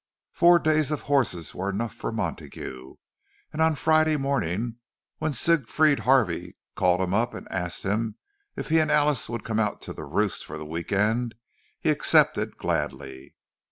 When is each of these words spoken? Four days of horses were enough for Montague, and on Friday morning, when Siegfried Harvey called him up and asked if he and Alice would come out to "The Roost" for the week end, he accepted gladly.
Four 0.33 0.57
days 0.57 0.89
of 0.89 1.03
horses 1.03 1.53
were 1.53 1.69
enough 1.69 1.93
for 1.93 2.11
Montague, 2.11 2.95
and 3.53 3.61
on 3.61 3.75
Friday 3.75 4.17
morning, 4.17 4.77
when 5.19 5.31
Siegfried 5.31 5.99
Harvey 5.99 6.57
called 6.75 7.01
him 7.01 7.13
up 7.13 7.35
and 7.35 7.47
asked 7.51 7.85
if 8.55 8.69
he 8.69 8.79
and 8.79 8.89
Alice 8.89 9.29
would 9.29 9.43
come 9.43 9.59
out 9.59 9.79
to 9.83 9.93
"The 9.93 10.05
Roost" 10.05 10.43
for 10.43 10.57
the 10.57 10.65
week 10.65 10.91
end, 10.91 11.35
he 11.79 11.91
accepted 11.91 12.57
gladly. 12.57 13.35